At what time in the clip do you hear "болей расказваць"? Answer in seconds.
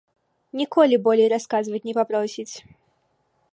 1.09-1.83